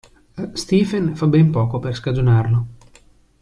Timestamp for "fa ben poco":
1.15-1.77